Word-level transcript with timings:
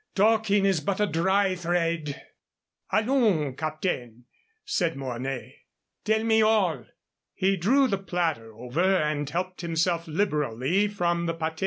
Talking 0.15 0.65
is 0.65 0.81
but 0.81 0.99
a 0.99 1.05
dry 1.05 1.53
thrade." 1.53 2.19
"Allons, 2.91 3.55
Captain," 3.55 4.25
said 4.65 4.95
Mornay, 4.95 5.57
"tell 6.05 6.23
me 6.23 6.41
all." 6.41 6.87
He 7.35 7.55
drew 7.55 7.87
the 7.87 7.99
platter 7.99 8.51
over 8.51 8.81
and 8.81 9.29
helped 9.29 9.61
himself 9.61 10.07
liberally 10.07 10.87
from 10.87 11.27
the 11.27 11.35
pâté. 11.35 11.59